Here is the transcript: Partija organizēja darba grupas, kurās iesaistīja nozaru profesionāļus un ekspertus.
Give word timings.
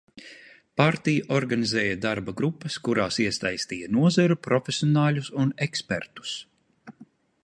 Partija 0.81 1.25
organizēja 1.39 1.99
darba 2.05 2.33
grupas, 2.39 2.77
kurās 2.87 3.19
iesaistīja 3.25 3.91
nozaru 3.99 4.39
profesionāļus 4.49 5.33
un 5.45 5.53
ekspertus. 5.67 6.33